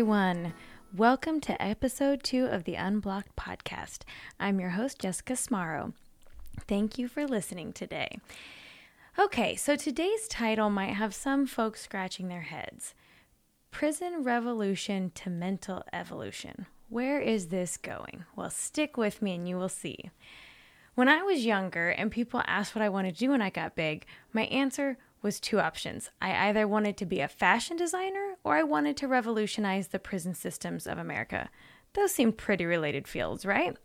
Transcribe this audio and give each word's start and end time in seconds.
everyone. 0.00 0.54
Welcome 0.96 1.42
to 1.42 1.62
episode 1.62 2.22
two 2.22 2.46
of 2.46 2.64
the 2.64 2.74
Unblocked 2.74 3.36
podcast. 3.36 3.98
I'm 4.40 4.58
your 4.58 4.70
host, 4.70 4.98
Jessica 4.98 5.34
Smaro. 5.34 5.92
Thank 6.66 6.96
you 6.96 7.06
for 7.06 7.26
listening 7.26 7.74
today. 7.74 8.16
Okay, 9.18 9.56
so 9.56 9.76
today's 9.76 10.26
title 10.26 10.70
might 10.70 10.94
have 10.94 11.14
some 11.14 11.44
folks 11.44 11.82
scratching 11.82 12.28
their 12.28 12.40
heads 12.40 12.94
Prison 13.70 14.22
Revolution 14.24 15.12
to 15.16 15.28
Mental 15.28 15.84
Evolution. 15.92 16.64
Where 16.88 17.20
is 17.20 17.48
this 17.48 17.76
going? 17.76 18.24
Well, 18.34 18.48
stick 18.48 18.96
with 18.96 19.20
me 19.20 19.34
and 19.34 19.46
you 19.46 19.58
will 19.58 19.68
see. 19.68 20.10
When 20.94 21.10
I 21.10 21.20
was 21.20 21.44
younger 21.44 21.90
and 21.90 22.10
people 22.10 22.42
asked 22.46 22.74
what 22.74 22.82
I 22.82 22.88
wanted 22.88 23.16
to 23.16 23.20
do 23.20 23.32
when 23.32 23.42
I 23.42 23.50
got 23.50 23.76
big, 23.76 24.06
my 24.32 24.44
answer 24.44 24.96
was 25.22 25.40
two 25.40 25.60
options. 25.60 26.10
I 26.20 26.48
either 26.48 26.66
wanted 26.66 26.96
to 26.98 27.06
be 27.06 27.20
a 27.20 27.28
fashion 27.28 27.76
designer 27.76 28.36
or 28.44 28.56
I 28.56 28.62
wanted 28.62 28.96
to 28.98 29.08
revolutionize 29.08 29.88
the 29.88 29.98
prison 29.98 30.34
systems 30.34 30.86
of 30.86 30.98
America. 30.98 31.50
Those 31.94 32.12
seem 32.12 32.32
pretty 32.32 32.64
related 32.64 33.08
fields, 33.08 33.44
right? 33.44 33.76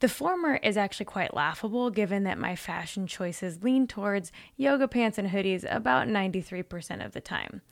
The 0.00 0.08
former 0.08 0.56
is 0.56 0.76
actually 0.76 1.06
quite 1.06 1.34
laughable 1.34 1.90
given 1.90 2.24
that 2.24 2.38
my 2.38 2.54
fashion 2.54 3.06
choices 3.06 3.62
lean 3.62 3.86
towards 3.86 4.30
yoga 4.56 4.86
pants 4.86 5.18
and 5.18 5.30
hoodies 5.30 5.66
about 5.68 6.06
93% 6.06 7.04
of 7.04 7.12
the 7.12 7.20
time. 7.20 7.62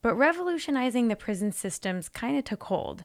But 0.00 0.14
revolutionizing 0.14 1.08
the 1.08 1.16
prison 1.16 1.50
systems 1.50 2.08
kind 2.08 2.36
of 2.36 2.44
took 2.44 2.64
hold. 2.64 3.04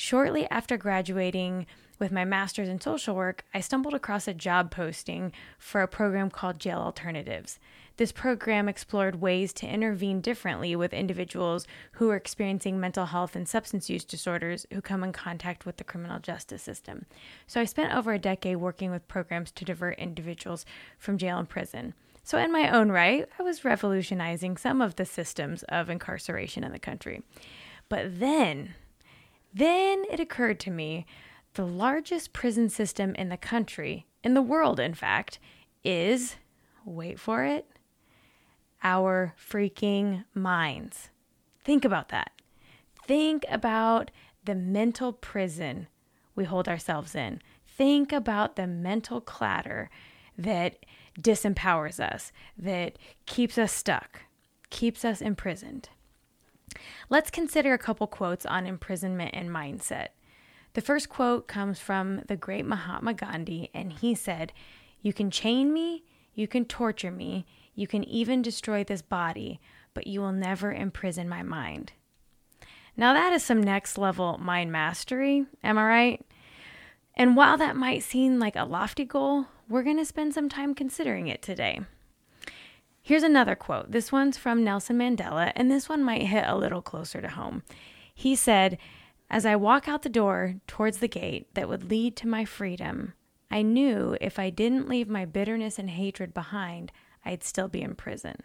Shortly 0.00 0.48
after 0.48 0.76
graduating 0.76 1.66
with 1.98 2.12
my 2.12 2.24
master's 2.24 2.68
in 2.68 2.80
social 2.80 3.16
work, 3.16 3.44
I 3.52 3.58
stumbled 3.58 3.94
across 3.94 4.28
a 4.28 4.32
job 4.32 4.70
posting 4.70 5.32
for 5.58 5.82
a 5.82 5.88
program 5.88 6.30
called 6.30 6.60
Jail 6.60 6.78
Alternatives. 6.78 7.58
This 7.96 8.12
program 8.12 8.68
explored 8.68 9.20
ways 9.20 9.52
to 9.54 9.66
intervene 9.66 10.20
differently 10.20 10.76
with 10.76 10.92
individuals 10.94 11.66
who 11.94 12.10
are 12.10 12.16
experiencing 12.16 12.78
mental 12.78 13.06
health 13.06 13.34
and 13.34 13.48
substance 13.48 13.90
use 13.90 14.04
disorders 14.04 14.66
who 14.72 14.80
come 14.80 15.02
in 15.02 15.10
contact 15.10 15.66
with 15.66 15.78
the 15.78 15.84
criminal 15.84 16.20
justice 16.20 16.62
system. 16.62 17.06
So 17.48 17.60
I 17.60 17.64
spent 17.64 17.92
over 17.92 18.12
a 18.12 18.20
decade 18.20 18.58
working 18.58 18.92
with 18.92 19.08
programs 19.08 19.50
to 19.50 19.64
divert 19.64 19.98
individuals 19.98 20.64
from 20.96 21.18
jail 21.18 21.40
and 21.40 21.48
prison. 21.48 21.94
So, 22.22 22.38
in 22.38 22.52
my 22.52 22.70
own 22.70 22.92
right, 22.92 23.28
I 23.36 23.42
was 23.42 23.64
revolutionizing 23.64 24.58
some 24.58 24.80
of 24.80 24.94
the 24.94 25.04
systems 25.04 25.64
of 25.64 25.90
incarceration 25.90 26.62
in 26.62 26.70
the 26.70 26.78
country. 26.78 27.22
But 27.88 28.20
then, 28.20 28.76
then 29.52 30.04
it 30.10 30.20
occurred 30.20 30.60
to 30.60 30.70
me 30.70 31.06
the 31.54 31.66
largest 31.66 32.32
prison 32.32 32.68
system 32.68 33.14
in 33.14 33.28
the 33.28 33.36
country, 33.36 34.06
in 34.22 34.34
the 34.34 34.42
world, 34.42 34.78
in 34.78 34.94
fact, 34.94 35.38
is 35.84 36.36
wait 36.84 37.18
for 37.18 37.44
it 37.44 37.66
our 38.82 39.34
freaking 39.38 40.24
minds. 40.34 41.10
Think 41.64 41.84
about 41.84 42.08
that. 42.10 42.32
Think 43.06 43.44
about 43.48 44.10
the 44.44 44.54
mental 44.54 45.12
prison 45.12 45.88
we 46.34 46.44
hold 46.44 46.68
ourselves 46.68 47.14
in. 47.14 47.40
Think 47.66 48.12
about 48.12 48.56
the 48.56 48.66
mental 48.66 49.20
clatter 49.20 49.90
that 50.36 50.86
disempowers 51.20 51.98
us, 51.98 52.32
that 52.56 52.98
keeps 53.26 53.58
us 53.58 53.72
stuck, 53.72 54.20
keeps 54.70 55.04
us 55.04 55.20
imprisoned. 55.20 55.88
Let's 57.08 57.30
consider 57.30 57.72
a 57.72 57.78
couple 57.78 58.06
quotes 58.06 58.46
on 58.46 58.66
imprisonment 58.66 59.30
and 59.34 59.50
mindset. 59.50 60.08
The 60.74 60.80
first 60.80 61.08
quote 61.08 61.48
comes 61.48 61.80
from 61.80 62.22
the 62.28 62.36
great 62.36 62.66
Mahatma 62.66 63.14
Gandhi, 63.14 63.70
and 63.74 63.92
he 63.92 64.14
said, 64.14 64.52
You 65.02 65.12
can 65.12 65.30
chain 65.30 65.72
me, 65.72 66.04
you 66.34 66.46
can 66.46 66.64
torture 66.64 67.10
me, 67.10 67.46
you 67.74 67.86
can 67.86 68.04
even 68.04 68.42
destroy 68.42 68.84
this 68.84 69.02
body, 69.02 69.60
but 69.94 70.06
you 70.06 70.20
will 70.20 70.32
never 70.32 70.72
imprison 70.72 71.28
my 71.28 71.42
mind. 71.42 71.92
Now, 72.96 73.12
that 73.12 73.32
is 73.32 73.42
some 73.42 73.62
next 73.62 73.96
level 73.96 74.38
mind 74.38 74.72
mastery, 74.72 75.46
am 75.62 75.78
I 75.78 75.84
right? 75.86 76.26
And 77.16 77.36
while 77.36 77.56
that 77.58 77.76
might 77.76 78.02
seem 78.02 78.38
like 78.38 78.56
a 78.56 78.64
lofty 78.64 79.04
goal, 79.04 79.46
we're 79.68 79.82
going 79.82 79.98
to 79.98 80.04
spend 80.04 80.34
some 80.34 80.48
time 80.48 80.74
considering 80.74 81.26
it 81.26 81.42
today. 81.42 81.80
Here's 83.08 83.22
another 83.22 83.54
quote. 83.54 83.90
This 83.90 84.12
one's 84.12 84.36
from 84.36 84.62
Nelson 84.62 84.98
Mandela, 84.98 85.50
and 85.56 85.70
this 85.70 85.88
one 85.88 86.04
might 86.04 86.24
hit 86.24 86.44
a 86.46 86.54
little 86.54 86.82
closer 86.82 87.22
to 87.22 87.28
home. 87.30 87.62
He 88.14 88.36
said, 88.36 88.76
As 89.30 89.46
I 89.46 89.56
walk 89.56 89.88
out 89.88 90.02
the 90.02 90.10
door 90.10 90.56
towards 90.66 90.98
the 90.98 91.08
gate 91.08 91.46
that 91.54 91.70
would 91.70 91.88
lead 91.88 92.16
to 92.16 92.28
my 92.28 92.44
freedom, 92.44 93.14
I 93.50 93.62
knew 93.62 94.18
if 94.20 94.38
I 94.38 94.50
didn't 94.50 94.90
leave 94.90 95.08
my 95.08 95.24
bitterness 95.24 95.78
and 95.78 95.88
hatred 95.88 96.34
behind, 96.34 96.92
I'd 97.24 97.42
still 97.42 97.66
be 97.66 97.80
in 97.80 97.94
prison. 97.94 98.42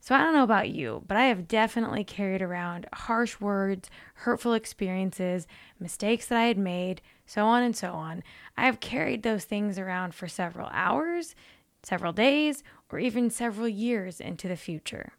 So 0.00 0.16
I 0.16 0.18
don't 0.18 0.34
know 0.34 0.42
about 0.42 0.70
you, 0.70 1.04
but 1.06 1.16
I 1.16 1.26
have 1.26 1.46
definitely 1.46 2.02
carried 2.02 2.42
around 2.42 2.88
harsh 2.92 3.38
words, 3.38 3.88
hurtful 4.14 4.54
experiences, 4.54 5.46
mistakes 5.78 6.26
that 6.26 6.38
I 6.38 6.46
had 6.46 6.58
made, 6.58 7.02
so 7.24 7.44
on 7.44 7.62
and 7.62 7.76
so 7.76 7.92
on. 7.92 8.24
I 8.56 8.66
have 8.66 8.80
carried 8.80 9.22
those 9.22 9.44
things 9.44 9.78
around 9.78 10.12
for 10.12 10.26
several 10.26 10.68
hours, 10.72 11.36
several 11.82 12.12
days, 12.12 12.62
or 12.90 12.98
even 12.98 13.30
several 13.30 13.68
years 13.68 14.20
into 14.20 14.48
the 14.48 14.56
future. 14.56 15.12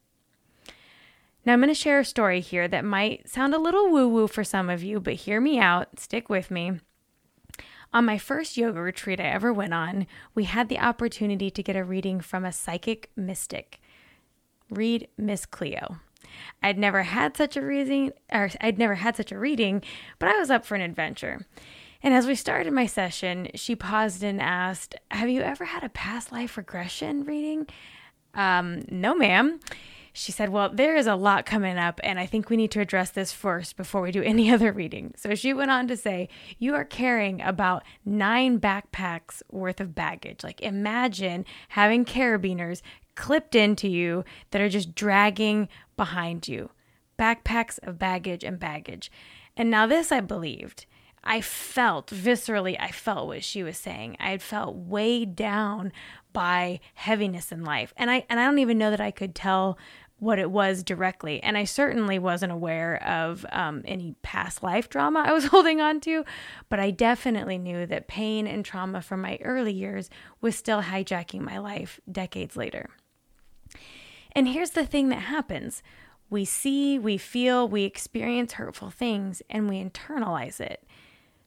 Now, 1.46 1.54
I'm 1.54 1.60
going 1.60 1.70
to 1.70 1.74
share 1.74 2.00
a 2.00 2.06
story 2.06 2.42
here 2.42 2.68
that 2.68 2.84
might 2.84 3.30
sound 3.30 3.54
a 3.54 3.60
little 3.60 3.90
woo 3.90 4.08
woo 4.08 4.28
for 4.28 4.44
some 4.44 4.70
of 4.70 4.84
you, 4.84 5.00
but 5.00 5.14
hear 5.14 5.40
me 5.40 5.60
out, 5.60 6.00
stick 6.00 6.30
with 6.30 6.52
me. 6.52 6.80
On 7.92 8.06
my 8.06 8.18
first 8.18 8.56
yoga 8.56 8.82
retreat 8.82 9.20
I 9.20 9.24
ever 9.24 9.52
went 9.52 9.74
on, 9.74 10.06
we 10.36 10.44
had 10.44 10.70
the 10.70 10.80
opportunity 10.80 11.50
to 11.50 11.64
get 11.64 11.76
a 11.76 11.84
reading 11.84 12.20
from 12.20 12.46
a 12.46 12.52
psychic 12.52 13.10
mystic. 13.16 13.82
Read 14.70 15.08
Miss 15.18 15.46
Cleo. 15.46 15.98
I'd 16.62 16.78
never 16.78 17.04
had 17.04 17.36
such 17.36 17.58
a 17.58 17.62
reading, 17.62 18.12
or 18.32 18.50
I'd 18.62 18.78
never 18.78 18.96
had 18.96 19.16
such 19.16 19.32
a 19.32 19.40
reading, 19.40 19.82
but 20.20 20.30
I 20.30 20.38
was 20.38 20.52
up 20.52 20.66
for 20.66 20.76
an 20.76 20.82
adventure. 20.82 21.48
And 22.02 22.14
as 22.14 22.28
we 22.28 22.36
started 22.36 22.72
my 22.72 22.86
session, 22.86 23.50
she 23.56 23.76
paused 23.76 24.24
and 24.24 24.42
asked, 24.42 24.96
Have 25.12 25.30
you 25.30 25.42
ever 25.42 25.66
had 25.66 25.84
a 25.84 25.90
past 25.90 26.32
life 26.32 26.58
regression 26.58 27.26
reading? 27.26 27.68
Um, 28.34 28.84
no, 28.90 29.16
ma'am. 29.16 29.60
She 30.14 30.32
said, 30.32 30.50
Well, 30.50 30.70
there 30.70 30.96
is 30.96 31.08
a 31.08 31.16
lot 31.16 31.46
coming 31.46 31.78
up, 31.78 32.00
and 32.04 32.20
I 32.20 32.26
think 32.26 32.50
we 32.50 32.58
need 32.58 32.72
to 32.72 32.80
address 32.80 33.12
this 33.12 33.32
first 33.32 33.78
before 33.78 34.02
we 34.02 34.12
do 34.12 34.24
any 34.24 34.52
other 34.54 34.72
reading. 34.72 35.14
So 35.18 35.36
she 35.36 35.54
went 35.54 35.72
on 35.72 35.88
to 35.88 35.98
say, 35.98 36.30
You 36.58 36.74
are 36.76 36.86
carrying 36.86 37.42
about 37.42 37.84
nine 38.06 38.60
backpacks 38.60 39.42
worth 39.52 39.82
of 39.82 39.94
baggage. 39.94 40.44
Like, 40.44 40.62
imagine 40.62 41.46
having 41.70 42.06
carabiners 42.06 42.82
clipped 43.16 43.56
into 43.56 43.90
you 43.90 44.24
that 44.52 44.62
are 44.62 44.70
just 44.70 44.96
dragging 44.96 45.68
behind 45.98 46.48
you. 46.48 46.70
Backpacks 47.18 47.78
of 47.84 48.00
baggage 48.00 48.46
and 48.46 48.58
baggage. 48.58 49.12
And 49.58 49.70
now, 49.70 49.86
this 49.86 50.12
I 50.12 50.22
believed. 50.22 50.86
I 51.24 51.42
felt 51.42 52.08
viscerally, 52.08 52.76
I 52.80 52.92
felt 52.92 53.28
what 53.28 53.44
she 53.44 53.64
was 53.64 53.78
saying. 53.78 54.18
I 54.20 54.32
had 54.32 54.42
felt 54.42 54.76
weighed 54.76 55.36
down 55.36 55.92
by 56.34 56.80
heaviness 56.94 57.52
in 57.52 57.64
life. 57.64 57.94
And 57.98 58.10
I 58.10 58.26
and 58.30 58.40
I 58.40 58.46
don't 58.46 58.60
even 58.60 58.78
know 58.78 58.92
that 58.92 59.02
I 59.02 59.12
could 59.12 59.36
tell 59.36 59.78
what 60.20 60.40
it 60.40 60.52
was 60.52 60.84
directly. 60.84 61.42
And 61.42 61.58
I 61.58 61.64
certainly 61.64 62.20
wasn't 62.20 62.52
aware 62.52 63.02
of 63.04 63.46
um, 63.52 63.84
any 63.86 64.16
past 64.22 64.62
life 64.62 64.90
drama 64.90 65.24
I 65.26 65.34
was 65.34 65.46
holding 65.46 65.82
on 65.82 66.02
to, 66.02 66.24
but 66.68 66.80
I 66.80 66.92
definitely 66.92 67.58
knew 67.58 67.86
that 67.86 68.08
pain 68.08 68.46
and 68.46 68.64
trauma 68.64 69.02
from 69.02 69.22
my 69.22 69.40
early 69.42 69.74
years 69.74 70.10
was 70.42 70.56
still 70.56 70.84
hijacking 70.84 71.42
my 71.42 71.58
life 71.58 72.00
decades 72.12 72.56
later. 72.56 72.90
And 74.34 74.48
here's 74.48 74.72
the 74.72 74.86
thing 74.86 75.10
that 75.10 75.22
happens 75.22 75.82
we 76.30 76.46
see, 76.46 77.00
we 77.00 77.18
feel, 77.18 77.68
we 77.68 77.86
experience 77.86 78.54
hurtful 78.54 78.92
things, 78.92 79.42
and 79.50 79.68
we 79.68 79.84
internalize 79.84 80.60
it. 80.60 80.86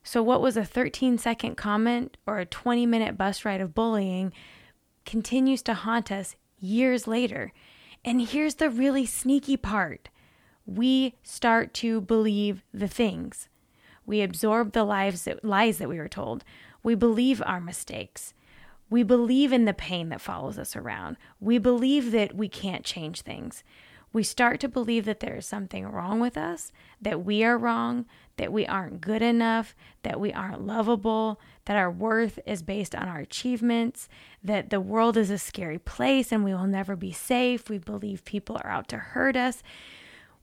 So, 0.03 0.21
what 0.21 0.41
was 0.41 0.57
a 0.57 0.65
13 0.65 1.17
second 1.17 1.55
comment 1.55 2.17
or 2.27 2.39
a 2.39 2.45
20 2.45 2.85
minute 2.85 3.17
bus 3.17 3.45
ride 3.45 3.61
of 3.61 3.73
bullying 3.73 4.33
continues 5.05 5.61
to 5.63 5.73
haunt 5.73 6.11
us 6.11 6.35
years 6.59 7.07
later. 7.07 7.51
And 8.05 8.21
here's 8.21 8.55
the 8.55 8.69
really 8.69 9.05
sneaky 9.05 9.57
part 9.57 10.09
we 10.65 11.15
start 11.23 11.73
to 11.73 11.99
believe 11.99 12.63
the 12.73 12.87
things. 12.87 13.49
We 14.05 14.21
absorb 14.21 14.71
the 14.71 14.85
lives 14.85 15.23
that, 15.23 15.43
lies 15.43 15.77
that 15.77 15.89
we 15.89 15.97
were 15.97 16.07
told. 16.07 16.45
We 16.81 16.95
believe 16.95 17.41
our 17.45 17.59
mistakes. 17.59 18.33
We 18.89 19.03
believe 19.03 19.51
in 19.51 19.65
the 19.65 19.73
pain 19.73 20.09
that 20.09 20.21
follows 20.21 20.57
us 20.57 20.75
around. 20.75 21.17
We 21.39 21.57
believe 21.57 22.11
that 22.11 22.35
we 22.35 22.47
can't 22.47 22.85
change 22.85 23.21
things 23.21 23.63
we 24.13 24.21
start 24.21 24.59
to 24.59 24.69
believe 24.69 25.05
that 25.05 25.19
there 25.19 25.35
is 25.35 25.45
something 25.47 25.85
wrong 25.87 26.19
with 26.19 26.37
us, 26.37 26.71
that 27.01 27.25
we 27.25 27.43
are 27.43 27.57
wrong, 27.57 28.05
that 28.37 28.53
we 28.53 28.65
aren't 28.67 29.01
good 29.01 29.23
enough, 29.23 29.75
that 30.03 30.19
we 30.19 30.31
aren't 30.31 30.65
lovable, 30.65 31.41
that 31.65 31.77
our 31.77 31.89
worth 31.89 32.37
is 32.45 32.61
based 32.61 32.93
on 32.93 33.07
our 33.07 33.19
achievements, 33.19 34.07
that 34.43 34.69
the 34.69 34.79
world 34.79 35.17
is 35.17 35.31
a 35.31 35.39
scary 35.39 35.79
place 35.79 36.31
and 36.31 36.43
we 36.43 36.53
will 36.53 36.67
never 36.67 36.95
be 36.95 37.11
safe. 37.11 37.69
We 37.69 37.79
believe 37.79 38.23
people 38.23 38.59
are 38.63 38.69
out 38.69 38.87
to 38.89 38.97
hurt 38.97 39.35
us. 39.35 39.63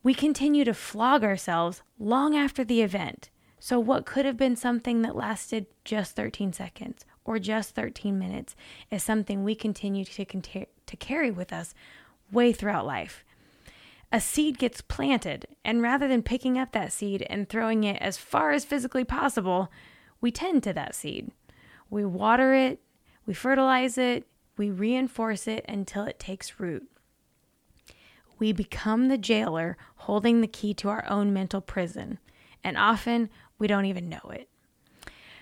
We 0.03 0.13
continue 0.13 0.65
to 0.65 0.73
flog 0.73 1.23
ourselves 1.23 1.81
long 1.97 2.35
after 2.35 2.65
the 2.65 2.81
event. 2.81 3.29
So, 3.59 3.79
what 3.79 4.07
could 4.07 4.25
have 4.25 4.37
been 4.37 4.55
something 4.55 5.03
that 5.03 5.15
lasted 5.15 5.67
just 5.85 6.15
13 6.15 6.51
seconds 6.51 7.05
or 7.23 7.37
just 7.37 7.75
13 7.75 8.17
minutes 8.17 8.55
is 8.89 9.03
something 9.03 9.43
we 9.43 9.53
continue 9.53 10.03
to, 10.03 10.25
to 10.25 10.97
carry 10.97 11.29
with 11.29 11.53
us 11.53 11.75
way 12.31 12.51
throughout 12.51 12.87
life. 12.87 13.23
A 14.11 14.19
seed 14.19 14.57
gets 14.57 14.81
planted, 14.81 15.47
and 15.63 15.81
rather 15.81 16.07
than 16.07 16.21
picking 16.21 16.57
up 16.57 16.73
that 16.73 16.91
seed 16.91 17.25
and 17.29 17.47
throwing 17.47 17.83
it 17.83 18.01
as 18.01 18.17
far 18.17 18.51
as 18.51 18.65
physically 18.65 19.05
possible, 19.05 19.71
we 20.19 20.31
tend 20.31 20.63
to 20.63 20.73
that 20.73 20.95
seed. 20.95 21.31
We 21.89 22.03
water 22.03 22.53
it, 22.53 22.81
we 23.25 23.33
fertilize 23.33 23.97
it, 23.97 24.25
we 24.57 24.69
reinforce 24.69 25.47
it 25.47 25.65
until 25.67 26.03
it 26.03 26.19
takes 26.19 26.59
root. 26.59 26.87
We 28.37 28.51
become 28.51 29.07
the 29.07 29.17
jailer 29.17 29.77
holding 29.95 30.41
the 30.41 30.47
key 30.47 30.73
to 30.75 30.89
our 30.89 31.05
own 31.09 31.31
mental 31.31 31.61
prison, 31.61 32.19
and 32.63 32.77
often 32.77 33.29
we 33.59 33.67
don't 33.67 33.85
even 33.85 34.09
know 34.09 34.31
it. 34.31 34.49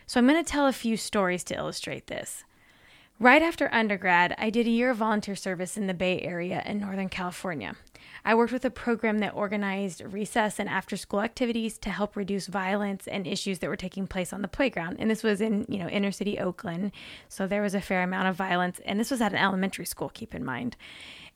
So, 0.06 0.20
I'm 0.20 0.28
going 0.28 0.44
to 0.44 0.50
tell 0.50 0.68
a 0.68 0.74
few 0.74 0.98
stories 0.98 1.44
to 1.46 1.56
illustrate 1.56 2.08
this. 2.08 2.44
Right 3.22 3.42
after 3.42 3.68
undergrad, 3.74 4.34
I 4.38 4.50
did 4.50 4.66
a 4.66 4.70
year 4.70 4.92
of 4.92 4.98
volunteer 4.98 5.36
service 5.36 5.76
in 5.76 5.88
the 5.88 5.94
Bay 5.94 6.22
Area 6.22 6.64
in 6.66 6.80
Northern 6.80 7.10
California. 7.10 7.76
I 8.24 8.34
worked 8.34 8.54
with 8.54 8.64
a 8.64 8.70
program 8.70 9.20
that 9.20 9.34
organized 9.34 10.02
recess 10.06 10.58
and 10.58 10.70
after 10.70 10.96
school 10.96 11.20
activities 11.20 11.78
to 11.80 11.90
help 11.90 12.16
reduce 12.16 12.48
violence 12.48 13.10
and 13.10 13.28
issues 13.28 13.60
that 13.60 13.68
were 13.68 13.76
taking 13.76 14.08
place 14.08 14.32
on 14.32 14.42
the 14.42 14.48
playground. 14.48 15.02
And 15.02 15.12
this 15.12 15.22
was 15.22 15.42
in, 15.42 15.66
you 15.68 15.80
know, 15.80 15.90
inner 15.90 16.14
city 16.14 16.40
Oakland. 16.40 16.94
So 17.28 17.46
there 17.46 17.62
was 17.62 17.76
a 17.76 17.82
fair 17.82 18.04
amount 18.04 18.30
of 18.30 18.38
violence. 18.38 18.80
And 18.86 18.98
this 18.98 19.12
was 19.12 19.20
at 19.20 19.34
an 19.34 19.38
elementary 19.38 19.86
school, 19.86 20.08
keep 20.08 20.34
in 20.34 20.46
mind. 20.46 20.78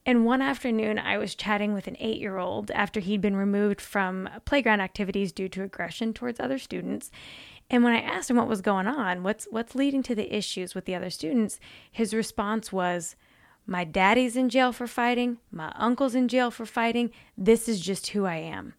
And 0.06 0.25
one 0.25 0.41
afternoon, 0.41 1.00
I 1.00 1.18
was 1.18 1.33
chatting 1.36 1.74
with 1.74 1.88
an 1.88 1.95
eight 2.00 2.19
year 2.19 2.38
old 2.38 2.71
after 2.71 3.00
he'd 3.00 3.21
been 3.21 3.38
removed 3.38 3.79
from 3.79 4.29
playground 4.45 4.81
activities 4.81 5.31
due 5.31 5.47
to 5.50 5.63
aggression 5.63 6.13
towards 6.13 6.39
other 6.39 6.57
students. 6.57 7.12
And 7.69 7.83
when 7.83 7.94
I 7.94 8.01
asked 8.01 8.30
him 8.30 8.38
what 8.38 8.48
was 8.48 8.62
going 8.62 8.88
on, 8.88 9.24
what's 9.24 9.48
what's 9.50 9.75
leading 9.75 10.04
to 10.04 10.15
the 10.15 10.36
issues 10.36 10.75
with 10.75 10.86
the 10.86 10.95
other 10.95 11.10
students, 11.10 11.60
his 11.92 12.13
response 12.13 12.71
was, 12.71 13.15
"My 13.65 13.83
daddy's 13.83 14.36
in 14.36 14.50
jail 14.50 14.71
for 14.71 14.88
fighting, 14.88 15.39
my 15.51 15.71
uncle's 15.75 16.15
in 16.15 16.27
jail 16.27 16.51
for 16.51 16.65
fighting. 16.65 17.12
This 17.38 17.68
is 17.68 17.80
just 17.80 18.10
who 18.10 18.25
I 18.25 18.36
am." 18.36 18.74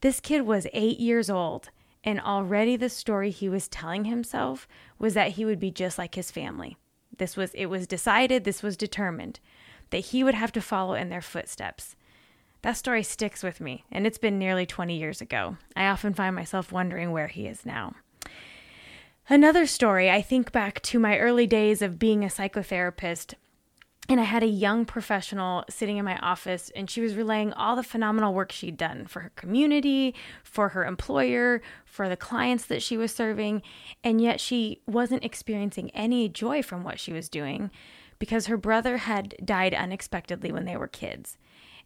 This 0.00 0.20
kid 0.20 0.42
was 0.42 0.68
8 0.72 1.00
years 1.00 1.28
old, 1.28 1.70
and 2.04 2.20
already 2.20 2.76
the 2.76 2.88
story 2.88 3.30
he 3.30 3.48
was 3.48 3.68
telling 3.68 4.04
himself 4.04 4.68
was 4.98 5.14
that 5.14 5.32
he 5.32 5.44
would 5.44 5.58
be 5.58 5.70
just 5.70 5.98
like 5.98 6.14
his 6.14 6.30
family. 6.30 6.76
This 7.16 7.36
was 7.36 7.52
it 7.54 7.66
was 7.66 7.86
decided, 7.88 8.44
this 8.44 8.62
was 8.62 8.76
determined 8.76 9.40
that 9.90 10.06
he 10.06 10.22
would 10.22 10.34
have 10.34 10.52
to 10.52 10.60
follow 10.60 10.94
in 10.94 11.08
their 11.08 11.20
footsteps. 11.20 11.96
That 12.62 12.76
story 12.76 13.02
sticks 13.02 13.42
with 13.42 13.60
me, 13.60 13.84
and 13.92 14.06
it's 14.06 14.18
been 14.18 14.38
nearly 14.38 14.66
20 14.66 14.96
years 14.96 15.20
ago. 15.20 15.56
I 15.76 15.86
often 15.86 16.14
find 16.14 16.34
myself 16.34 16.72
wondering 16.72 17.12
where 17.12 17.28
he 17.28 17.46
is 17.46 17.64
now. 17.64 17.94
Another 19.28 19.66
story, 19.66 20.10
I 20.10 20.22
think 20.22 20.50
back 20.52 20.80
to 20.82 20.98
my 20.98 21.18
early 21.18 21.46
days 21.46 21.82
of 21.82 21.98
being 21.98 22.24
a 22.24 22.28
psychotherapist, 22.28 23.34
and 24.08 24.18
I 24.18 24.24
had 24.24 24.42
a 24.42 24.46
young 24.46 24.86
professional 24.86 25.64
sitting 25.68 25.98
in 25.98 26.04
my 26.04 26.16
office, 26.18 26.72
and 26.74 26.90
she 26.90 27.02
was 27.02 27.14
relaying 27.14 27.52
all 27.52 27.76
the 27.76 27.82
phenomenal 27.82 28.32
work 28.32 28.50
she'd 28.50 28.78
done 28.78 29.06
for 29.06 29.20
her 29.20 29.32
community, 29.36 30.14
for 30.42 30.70
her 30.70 30.86
employer, 30.86 31.60
for 31.84 32.08
the 32.08 32.16
clients 32.16 32.64
that 32.66 32.82
she 32.82 32.96
was 32.96 33.14
serving, 33.14 33.62
and 34.02 34.20
yet 34.20 34.40
she 34.40 34.80
wasn't 34.86 35.24
experiencing 35.24 35.90
any 35.90 36.28
joy 36.28 36.62
from 36.62 36.82
what 36.82 36.98
she 36.98 37.12
was 37.12 37.28
doing 37.28 37.70
because 38.18 38.46
her 38.46 38.56
brother 38.56 38.96
had 38.96 39.36
died 39.44 39.74
unexpectedly 39.74 40.50
when 40.50 40.64
they 40.64 40.76
were 40.76 40.88
kids. 40.88 41.36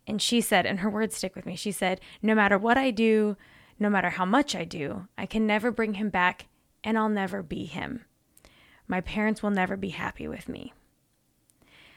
And 0.06 0.20
she 0.20 0.40
said, 0.40 0.66
and 0.66 0.80
her 0.80 0.90
words 0.90 1.16
stick 1.16 1.36
with 1.36 1.46
me, 1.46 1.56
she 1.56 1.72
said, 1.72 2.00
No 2.20 2.34
matter 2.34 2.58
what 2.58 2.76
I 2.76 2.90
do, 2.90 3.36
no 3.78 3.88
matter 3.88 4.10
how 4.10 4.24
much 4.24 4.54
I 4.54 4.64
do, 4.64 5.06
I 5.16 5.26
can 5.26 5.46
never 5.46 5.70
bring 5.70 5.94
him 5.94 6.08
back 6.08 6.46
and 6.84 6.98
I'll 6.98 7.08
never 7.08 7.42
be 7.42 7.64
him. 7.64 8.04
My 8.88 9.00
parents 9.00 9.42
will 9.42 9.50
never 9.50 9.76
be 9.76 9.90
happy 9.90 10.26
with 10.26 10.48
me. 10.48 10.72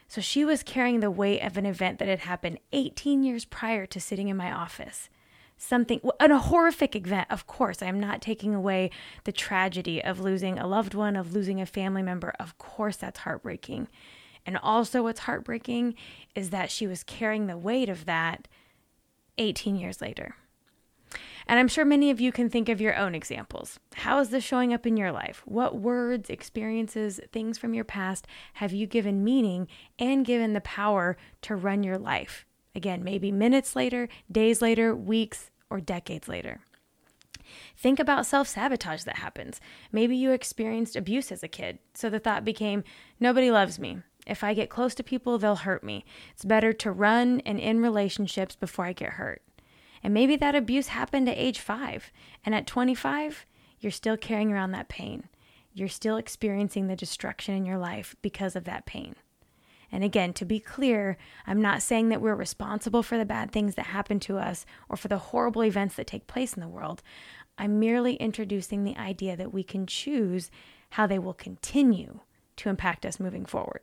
So 0.08 0.20
she 0.20 0.44
was 0.44 0.62
carrying 0.62 1.00
the 1.00 1.10
weight 1.10 1.40
of 1.40 1.56
an 1.56 1.66
event 1.66 1.98
that 1.98 2.08
had 2.08 2.20
happened 2.20 2.60
18 2.72 3.22
years 3.22 3.44
prior 3.44 3.86
to 3.86 4.00
sitting 4.00 4.28
in 4.28 4.36
my 4.36 4.52
office. 4.52 5.08
Something, 5.58 6.00
a 6.20 6.38
horrific 6.38 6.94
event, 6.94 7.28
of 7.30 7.46
course. 7.46 7.82
I 7.82 7.86
am 7.86 7.98
not 7.98 8.20
taking 8.20 8.54
away 8.54 8.90
the 9.24 9.32
tragedy 9.32 10.04
of 10.04 10.20
losing 10.20 10.58
a 10.58 10.66
loved 10.66 10.94
one, 10.94 11.16
of 11.16 11.32
losing 11.32 11.60
a 11.60 11.66
family 11.66 12.02
member. 12.02 12.34
Of 12.38 12.58
course, 12.58 12.96
that's 12.96 13.20
heartbreaking. 13.20 13.88
And 14.46 14.56
also, 14.62 15.02
what's 15.02 15.20
heartbreaking 15.20 15.94
is 16.34 16.50
that 16.50 16.70
she 16.70 16.86
was 16.86 17.02
carrying 17.02 17.46
the 17.46 17.58
weight 17.58 17.88
of 17.88 18.04
that 18.06 18.48
18 19.38 19.76
years 19.76 20.00
later. 20.00 20.36
And 21.48 21.60
I'm 21.60 21.68
sure 21.68 21.84
many 21.84 22.10
of 22.10 22.20
you 22.20 22.32
can 22.32 22.50
think 22.50 22.68
of 22.68 22.80
your 22.80 22.96
own 22.96 23.14
examples. 23.14 23.78
How 23.94 24.18
is 24.18 24.30
this 24.30 24.42
showing 24.42 24.72
up 24.72 24.86
in 24.86 24.96
your 24.96 25.12
life? 25.12 25.42
What 25.44 25.78
words, 25.78 26.28
experiences, 26.28 27.20
things 27.32 27.56
from 27.56 27.72
your 27.72 27.84
past 27.84 28.26
have 28.54 28.72
you 28.72 28.86
given 28.86 29.22
meaning 29.22 29.68
and 29.98 30.26
given 30.26 30.54
the 30.54 30.60
power 30.60 31.16
to 31.42 31.54
run 31.54 31.84
your 31.84 31.98
life? 31.98 32.46
Again, 32.74 33.04
maybe 33.04 33.30
minutes 33.30 33.76
later, 33.76 34.08
days 34.30 34.60
later, 34.60 34.94
weeks, 34.94 35.50
or 35.70 35.80
decades 35.80 36.28
later. 36.28 36.60
Think 37.76 38.00
about 38.00 38.26
self 38.26 38.48
sabotage 38.48 39.04
that 39.04 39.18
happens. 39.18 39.60
Maybe 39.92 40.16
you 40.16 40.32
experienced 40.32 40.96
abuse 40.96 41.30
as 41.30 41.42
a 41.42 41.48
kid, 41.48 41.78
so 41.94 42.10
the 42.10 42.18
thought 42.18 42.44
became, 42.44 42.82
nobody 43.20 43.50
loves 43.50 43.78
me. 43.78 43.98
If 44.26 44.42
I 44.42 44.54
get 44.54 44.70
close 44.70 44.94
to 44.96 45.04
people, 45.04 45.38
they'll 45.38 45.56
hurt 45.56 45.84
me. 45.84 46.04
It's 46.32 46.44
better 46.44 46.72
to 46.72 46.90
run 46.90 47.40
and 47.46 47.60
end 47.60 47.82
relationships 47.82 48.56
before 48.56 48.84
I 48.84 48.92
get 48.92 49.14
hurt. 49.14 49.42
And 50.02 50.12
maybe 50.12 50.36
that 50.36 50.54
abuse 50.54 50.88
happened 50.88 51.28
at 51.28 51.38
age 51.38 51.60
five. 51.60 52.10
And 52.44 52.54
at 52.54 52.66
25, 52.66 53.46
you're 53.80 53.92
still 53.92 54.16
carrying 54.16 54.52
around 54.52 54.72
that 54.72 54.88
pain. 54.88 55.28
You're 55.72 55.88
still 55.88 56.16
experiencing 56.16 56.86
the 56.86 56.96
destruction 56.96 57.54
in 57.54 57.66
your 57.66 57.78
life 57.78 58.16
because 58.22 58.56
of 58.56 58.64
that 58.64 58.86
pain. 58.86 59.14
And 59.92 60.02
again, 60.02 60.32
to 60.34 60.44
be 60.44 60.58
clear, 60.58 61.16
I'm 61.46 61.62
not 61.62 61.82
saying 61.82 62.08
that 62.08 62.20
we're 62.20 62.34
responsible 62.34 63.02
for 63.02 63.16
the 63.16 63.24
bad 63.24 63.52
things 63.52 63.76
that 63.76 63.86
happen 63.86 64.18
to 64.20 64.38
us 64.38 64.66
or 64.88 64.96
for 64.96 65.08
the 65.08 65.18
horrible 65.18 65.62
events 65.62 65.94
that 65.96 66.06
take 66.06 66.26
place 66.26 66.54
in 66.54 66.60
the 66.60 66.68
world. 66.68 67.02
I'm 67.56 67.78
merely 67.78 68.14
introducing 68.14 68.82
the 68.84 68.96
idea 68.96 69.36
that 69.36 69.52
we 69.52 69.62
can 69.62 69.86
choose 69.86 70.50
how 70.90 71.06
they 71.06 71.18
will 71.18 71.34
continue 71.34 72.20
to 72.56 72.68
impact 72.68 73.06
us 73.06 73.20
moving 73.20 73.46
forward. 73.46 73.82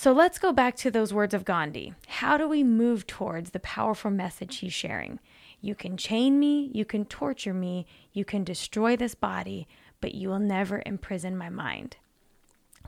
So 0.00 0.12
let's 0.12 0.38
go 0.38 0.52
back 0.52 0.76
to 0.76 0.92
those 0.92 1.12
words 1.12 1.34
of 1.34 1.44
Gandhi. 1.44 1.92
How 2.06 2.36
do 2.36 2.48
we 2.48 2.62
move 2.62 3.04
towards 3.08 3.50
the 3.50 3.58
powerful 3.58 4.12
message 4.12 4.58
he's 4.58 4.72
sharing? 4.72 5.18
You 5.60 5.74
can 5.74 5.96
chain 5.96 6.38
me, 6.38 6.70
you 6.72 6.84
can 6.84 7.04
torture 7.04 7.52
me, 7.52 7.84
you 8.12 8.24
can 8.24 8.44
destroy 8.44 8.94
this 8.94 9.16
body, 9.16 9.66
but 10.00 10.14
you 10.14 10.28
will 10.28 10.38
never 10.38 10.84
imprison 10.86 11.36
my 11.36 11.48
mind. 11.48 11.96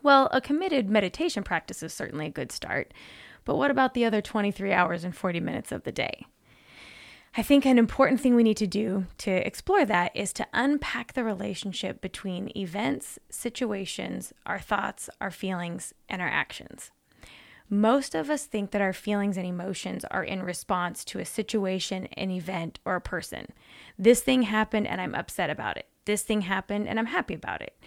Well, 0.04 0.28
a 0.30 0.40
committed 0.40 0.88
meditation 0.88 1.42
practice 1.42 1.82
is 1.82 1.92
certainly 1.92 2.26
a 2.26 2.30
good 2.30 2.52
start, 2.52 2.94
but 3.44 3.56
what 3.56 3.72
about 3.72 3.94
the 3.94 4.04
other 4.04 4.22
23 4.22 4.72
hours 4.72 5.02
and 5.02 5.12
40 5.12 5.40
minutes 5.40 5.72
of 5.72 5.82
the 5.82 5.90
day? 5.90 6.26
I 7.36 7.42
think 7.42 7.66
an 7.66 7.76
important 7.76 8.20
thing 8.20 8.36
we 8.36 8.44
need 8.44 8.56
to 8.58 8.68
do 8.68 9.06
to 9.18 9.32
explore 9.44 9.84
that 9.84 10.14
is 10.14 10.32
to 10.34 10.46
unpack 10.52 11.14
the 11.14 11.24
relationship 11.24 12.00
between 12.00 12.56
events, 12.56 13.18
situations, 13.30 14.32
our 14.46 14.60
thoughts, 14.60 15.10
our 15.20 15.32
feelings, 15.32 15.92
and 16.08 16.22
our 16.22 16.28
actions. 16.28 16.92
Most 17.72 18.16
of 18.16 18.28
us 18.28 18.46
think 18.46 18.72
that 18.72 18.82
our 18.82 18.92
feelings 18.92 19.36
and 19.36 19.46
emotions 19.46 20.04
are 20.10 20.24
in 20.24 20.42
response 20.42 21.04
to 21.04 21.20
a 21.20 21.24
situation, 21.24 22.06
an 22.16 22.32
event, 22.32 22.80
or 22.84 22.96
a 22.96 23.00
person. 23.00 23.46
This 23.96 24.20
thing 24.20 24.42
happened 24.42 24.88
and 24.88 25.00
I'm 25.00 25.14
upset 25.14 25.50
about 25.50 25.76
it. 25.76 25.86
This 26.04 26.22
thing 26.22 26.40
happened 26.40 26.88
and 26.88 26.98
I'm 26.98 27.06
happy 27.06 27.34
about 27.34 27.62
it. 27.62 27.78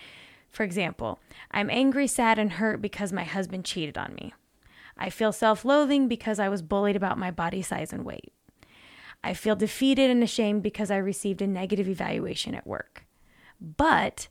For 0.49 0.63
example, 0.63 1.19
I'm 1.51 1.69
angry, 1.69 2.07
sad, 2.07 2.39
and 2.39 2.53
hurt 2.53 2.81
because 2.81 3.11
my 3.11 3.25
husband 3.25 3.65
cheated 3.65 3.97
on 3.97 4.15
me. 4.15 4.33
I 4.97 5.09
feel 5.09 5.33
self 5.33 5.65
loathing 5.65 6.07
because 6.07 6.39
I 6.39 6.47
was 6.47 6.61
bullied 6.61 6.95
about 6.95 7.17
my 7.17 7.31
body 7.31 7.61
size 7.61 7.91
and 7.91 8.05
weight. 8.05 8.31
I 9.21 9.33
feel 9.33 9.55
defeated 9.55 10.09
and 10.09 10.23
ashamed 10.23 10.63
because 10.63 10.91
I 10.91 10.97
received 10.97 11.41
a 11.41 11.47
negative 11.47 11.89
evaluation 11.89 12.55
at 12.55 12.67
work. 12.67 13.05
But 13.59 14.29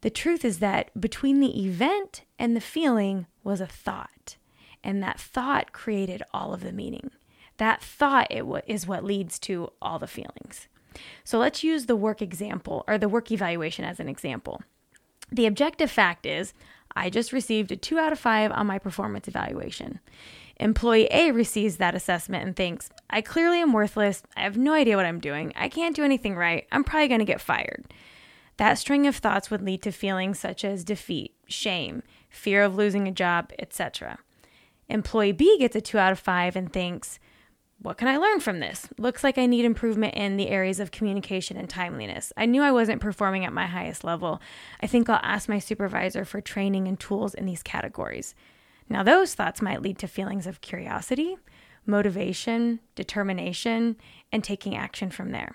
the 0.00 0.10
truth 0.10 0.42
is 0.42 0.60
that 0.60 0.98
between 0.98 1.40
the 1.40 1.62
event 1.66 2.22
and 2.38 2.56
the 2.56 2.60
feeling 2.60 3.26
was 3.44 3.60
a 3.60 3.66
thought. 3.66 4.36
And 4.82 5.02
that 5.02 5.20
thought 5.20 5.72
created 5.72 6.22
all 6.32 6.54
of 6.54 6.62
the 6.62 6.72
meaning. 6.72 7.10
That 7.58 7.82
thought 7.82 8.30
w- 8.30 8.62
is 8.66 8.86
what 8.86 9.04
leads 9.04 9.38
to 9.40 9.70
all 9.82 9.98
the 9.98 10.06
feelings. 10.06 10.68
So 11.24 11.38
let's 11.38 11.62
use 11.62 11.86
the 11.86 11.96
work 11.96 12.22
example 12.22 12.84
or 12.88 12.98
the 12.98 13.08
work 13.08 13.30
evaluation 13.30 13.84
as 13.84 14.00
an 14.00 14.08
example. 14.08 14.62
The 15.30 15.46
objective 15.46 15.90
fact 15.90 16.26
is 16.26 16.54
I 16.96 17.10
just 17.10 17.32
received 17.32 17.70
a 17.70 17.76
two 17.76 17.98
out 17.98 18.12
of 18.12 18.18
five 18.18 18.50
on 18.50 18.66
my 18.66 18.78
performance 18.78 19.28
evaluation. 19.28 20.00
Employee 20.58 21.08
A 21.10 21.30
receives 21.30 21.76
that 21.76 21.94
assessment 21.94 22.44
and 22.44 22.54
thinks, 22.56 22.90
I 23.08 23.22
clearly 23.22 23.60
am 23.60 23.72
worthless. 23.72 24.22
I 24.36 24.40
have 24.40 24.58
no 24.58 24.74
idea 24.74 24.96
what 24.96 25.06
I'm 25.06 25.20
doing. 25.20 25.52
I 25.56 25.68
can't 25.68 25.96
do 25.96 26.04
anything 26.04 26.36
right. 26.36 26.66
I'm 26.70 26.84
probably 26.84 27.08
going 27.08 27.20
to 27.20 27.24
get 27.24 27.40
fired. 27.40 27.92
That 28.58 28.74
string 28.74 29.06
of 29.06 29.16
thoughts 29.16 29.50
would 29.50 29.62
lead 29.62 29.82
to 29.82 29.92
feelings 29.92 30.38
such 30.38 30.64
as 30.64 30.84
defeat, 30.84 31.34
shame, 31.46 32.02
fear 32.28 32.62
of 32.62 32.76
losing 32.76 33.08
a 33.08 33.12
job, 33.12 33.52
etc. 33.58 34.18
Employee 34.90 35.32
B 35.32 35.58
gets 35.58 35.76
a 35.76 35.80
2 35.80 35.98
out 35.98 36.12
of 36.12 36.18
5 36.18 36.56
and 36.56 36.72
thinks, 36.72 37.18
what 37.82 37.96
can 37.96 38.08
I 38.08 38.18
learn 38.18 38.40
from 38.40 38.60
this? 38.60 38.88
Looks 38.98 39.24
like 39.24 39.38
I 39.38 39.46
need 39.46 39.64
improvement 39.64 40.14
in 40.14 40.36
the 40.36 40.48
areas 40.48 40.80
of 40.80 40.90
communication 40.90 41.56
and 41.56 41.68
timeliness. 41.68 42.30
I 42.36 42.44
knew 42.44 42.62
I 42.62 42.72
wasn't 42.72 43.00
performing 43.00 43.46
at 43.46 43.54
my 43.54 43.66
highest 43.66 44.04
level. 44.04 44.40
I 44.82 44.86
think 44.86 45.08
I'll 45.08 45.20
ask 45.22 45.48
my 45.48 45.58
supervisor 45.58 46.26
for 46.26 46.42
training 46.42 46.86
and 46.86 47.00
tools 47.00 47.32
in 47.32 47.46
these 47.46 47.62
categories. 47.62 48.34
Now, 48.90 49.02
those 49.02 49.34
thoughts 49.34 49.62
might 49.62 49.80
lead 49.80 49.96
to 49.98 50.08
feelings 50.08 50.46
of 50.46 50.60
curiosity, 50.60 51.36
motivation, 51.86 52.80
determination, 52.96 53.96
and 54.30 54.44
taking 54.44 54.76
action 54.76 55.08
from 55.08 55.30
there. 55.30 55.54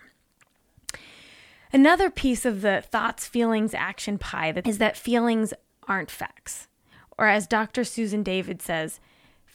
Another 1.72 2.10
piece 2.10 2.46
of 2.46 2.62
the 2.62 2.82
thoughts, 2.82 3.28
feelings, 3.28 3.74
action 3.74 4.18
pie 4.18 4.54
is 4.66 4.80
that 4.80 4.98
feelings 4.98 5.54
aren't 5.88 6.10
facts. 6.10 6.70
Or 7.18 7.28
as 7.28 7.46
Dr. 7.46 7.84
Susan 7.84 8.24
David 8.24 8.62
says, 8.62 9.00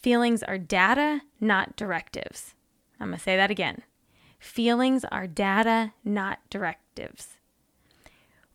feelings 0.03 0.43
are 0.43 0.59
data, 0.59 1.23
not 1.41 1.77
directives. 1.77 2.55
I'm 2.99 3.09
going 3.09 3.19
to 3.19 3.23
say 3.23 3.37
that 3.37 3.51
again. 3.51 3.83
Feelings 4.39 5.05
are 5.05 5.27
data, 5.27 5.93
not 6.05 6.39
directives. 6.49 7.37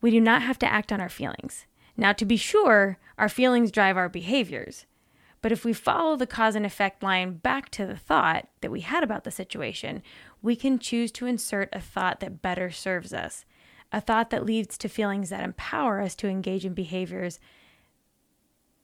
We 0.01 0.11
do 0.11 0.19
not 0.19 0.41
have 0.41 0.59
to 0.59 0.71
act 0.71 0.91
on 0.91 1.01
our 1.01 1.09
feelings. 1.09 1.65
Now, 1.97 2.13
to 2.13 2.25
be 2.25 2.37
sure, 2.37 2.97
our 3.17 3.29
feelings 3.29 3.71
drive 3.71 3.97
our 3.97 4.09
behaviors. 4.09 4.85
But 5.41 5.51
if 5.51 5.63
we 5.63 5.73
follow 5.73 6.15
the 6.15 6.27
cause 6.27 6.55
and 6.55 6.65
effect 6.65 7.03
line 7.03 7.37
back 7.37 7.69
to 7.71 7.85
the 7.85 7.95
thought 7.95 8.47
that 8.61 8.71
we 8.71 8.81
had 8.81 9.03
about 9.03 9.23
the 9.23 9.31
situation, 9.31 10.01
we 10.41 10.55
can 10.55 10.79
choose 10.79 11.11
to 11.13 11.27
insert 11.27 11.69
a 11.71 11.79
thought 11.79 12.19
that 12.19 12.41
better 12.41 12.71
serves 12.71 13.13
us, 13.13 13.45
a 13.91 14.01
thought 14.01 14.31
that 14.31 14.45
leads 14.45 14.77
to 14.79 14.89
feelings 14.89 15.29
that 15.29 15.43
empower 15.43 16.01
us 16.01 16.15
to 16.15 16.27
engage 16.27 16.65
in 16.65 16.73
behaviors 16.73 17.39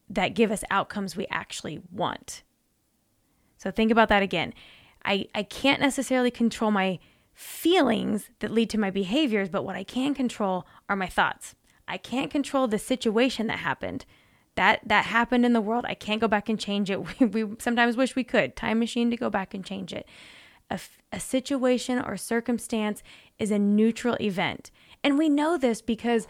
that 0.08 0.36
give 0.36 0.52
us 0.52 0.64
outcomes 0.70 1.16
we 1.16 1.26
actually 1.28 1.82
want. 1.92 2.44
So 3.62 3.70
think 3.70 3.92
about 3.92 4.10
that 4.10 4.24
again. 4.24 4.56
I, 5.06 5.28
I 5.36 5.44
can't 5.44 5.82
necessarily 5.82 6.32
control 6.32 6.72
my 6.72 6.98
feelings 7.36 8.32
that 8.40 8.52
lead 8.52 8.72
to 8.72 8.80
my 8.80 8.90
behaviors, 8.90 9.50
but 9.50 9.64
what 9.64 9.76
I 9.76 9.84
can 9.84 10.16
control 10.16 10.66
are 10.90 10.96
my 10.96 11.06
thoughts. 11.06 11.54
I 11.88 11.98
can't 11.98 12.32
control 12.32 12.68
the 12.68 12.80
situation 12.80 13.46
that 13.48 13.60
happened. 13.60 14.06
That 14.56 14.82
that 14.86 15.06
happened 15.06 15.46
in 15.46 15.54
the 15.54 15.62
world. 15.62 15.86
I 15.88 15.94
can't 15.94 16.20
go 16.20 16.28
back 16.28 16.50
and 16.50 16.60
change 16.60 16.90
it. 16.90 17.00
We, 17.20 17.44
we 17.44 17.56
sometimes 17.60 17.96
wish 17.96 18.16
we 18.16 18.24
could. 18.24 18.56
Time 18.56 18.80
machine 18.80 19.12
to 19.12 19.18
go 19.18 19.30
back 19.30 19.54
and 19.54 19.64
change 19.64 19.94
it. 19.94 20.08
A, 20.72 20.80
a 21.12 21.20
situation 21.20 22.00
or 22.00 22.18
circumstance 22.18 23.04
is 23.38 23.52
a 23.52 23.60
neutral 23.60 24.18
event. 24.20 24.72
And 25.04 25.20
we 25.20 25.30
know 25.30 25.58
this 25.58 25.82
because 25.82 26.28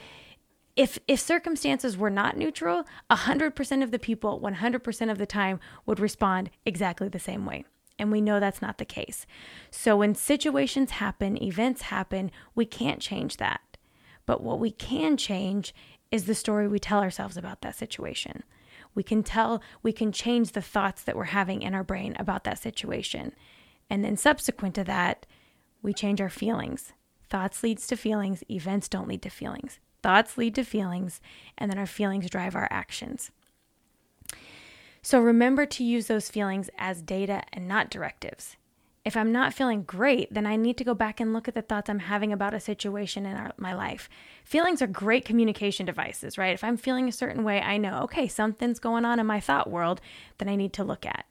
if 0.76 0.98
if 1.08 1.20
circumstances 1.20 1.98
were 1.98 2.10
not 2.10 2.38
neutral, 2.38 2.86
100% 3.10 3.84
of 3.84 3.92
the 3.92 4.00
people 4.00 4.40
100% 4.40 5.12
of 5.12 5.18
the 5.18 5.26
time 5.26 5.60
would 5.86 6.00
respond 6.00 6.50
exactly 6.66 7.10
the 7.10 7.20
same 7.20 7.46
way. 7.46 7.66
And 8.00 8.12
we 8.12 8.22
know 8.22 8.40
that's 8.40 8.62
not 8.62 8.78
the 8.78 8.86
case. 8.86 9.26
So 9.70 9.98
when 9.98 10.16
situations 10.16 10.92
happen, 10.92 11.42
events 11.42 11.84
happen, 11.84 12.32
we 12.56 12.66
can't 12.66 13.00
change 13.00 13.38
that. 13.38 13.62
But 14.26 14.42
what 14.42 14.60
we 14.60 14.72
can 14.72 15.18
change 15.18 15.74
is 16.10 16.26
the 16.26 16.36
story 16.36 16.68
we 16.68 16.80
tell 16.80 17.02
ourselves 17.02 17.38
about 17.38 17.62
that 17.62 17.76
situation. 17.76 18.44
We 18.96 19.04
can 19.04 19.24
tell, 19.24 19.62
we 19.84 19.94
can 19.94 20.12
change 20.12 20.52
the 20.52 20.62
thoughts 20.62 21.04
that 21.04 21.16
we're 21.16 21.26
having 21.26 21.62
in 21.62 21.74
our 21.74 21.84
brain 21.84 22.16
about 22.20 22.44
that 22.46 22.60
situation. 22.60 23.34
And 23.90 24.04
then 24.04 24.18
subsequent 24.18 24.76
to 24.76 24.84
that, 24.86 25.26
we 25.82 25.94
change 25.94 26.22
our 26.22 26.30
feelings. 26.30 26.94
Thoughts 27.30 27.64
leads 27.64 27.88
to 27.88 27.96
feelings, 27.96 28.44
events 28.50 28.90
don't 28.90 29.08
lead 29.08 29.22
to 29.22 29.30
feelings. 29.30 29.80
Thoughts 30.04 30.38
lead 30.38 30.56
to 30.56 30.64
feelings, 30.64 31.22
and 31.58 31.70
then 31.70 31.78
our 31.78 31.86
feelings 31.86 32.30
drive 32.30 32.56
our 32.56 32.68
actions. 32.72 33.32
So 35.02 35.20
remember 35.20 35.66
to 35.66 35.84
use 35.84 36.08
those 36.08 36.30
feelings 36.30 36.70
as 36.78 37.02
data 37.02 37.44
and 37.52 37.68
not 37.68 37.90
directives. 37.90 38.56
If 39.04 39.18
I'm 39.18 39.32
not 39.32 39.54
feeling 39.54 39.82
great, 39.82 40.32
then 40.32 40.46
I 40.46 40.56
need 40.56 40.78
to 40.78 40.84
go 40.84 40.94
back 40.94 41.20
and 41.20 41.34
look 41.34 41.48
at 41.48 41.56
the 41.56 41.64
thoughts 41.64 41.90
I'm 41.90 42.00
having 42.00 42.32
about 42.32 42.54
a 42.54 42.60
situation 42.60 43.26
in 43.26 43.36
our, 43.36 43.52
my 43.58 43.74
life. 43.74 44.08
Feelings 44.44 44.80
are 44.80 44.88
great 44.88 45.26
communication 45.26 45.88
devices, 45.88 46.38
right? 46.38 46.54
If 46.54 46.64
I'm 46.64 46.78
feeling 46.78 47.10
a 47.10 47.12
certain 47.12 47.44
way, 47.44 47.62
I 47.62 47.78
know, 47.78 48.02
okay, 48.04 48.28
something's 48.28 48.78
going 48.78 49.04
on 49.04 49.20
in 49.20 49.26
my 49.26 49.40
thought 49.40 49.72
world 49.72 50.02
that 50.38 50.48
I 50.48 50.56
need 50.56 50.72
to 50.74 50.84
look 50.84 51.04
at, 51.04 51.26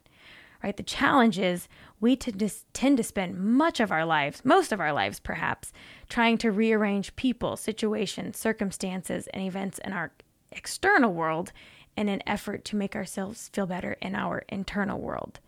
right? 0.63 0.77
The 0.77 0.83
challenge 0.83 1.39
is 1.39 1.69
we 2.01 2.17
tend 2.17 2.41
to, 2.41 2.51
tend 2.73 2.97
to 2.97 3.03
spend 3.03 3.39
much 3.39 3.81
of 3.81 3.93
our 3.93 4.05
lives, 4.05 4.45
most 4.45 4.73
of 4.73 4.81
our 4.81 4.93
lives 4.93 5.21
perhaps, 5.21 5.73
trying 6.09 6.39
to 6.39 6.51
rearrange 6.51 7.17
people, 7.17 7.57
situations, 7.57 8.39
circumstances, 8.39 9.27
and 9.29 9.43
events 9.43 9.79
in 9.85 9.93
our 9.93 10.13
external 10.53 11.13
world 11.13 11.53
in 11.97 12.09
an 12.09 12.23
effort 12.27 12.65
to 12.65 12.77
make 12.77 12.97
ourselves 12.97 13.51
feel 13.53 13.67
better 13.67 13.97
in 14.01 14.15
our 14.15 14.45
internal 14.49 15.01
world. 15.01 15.41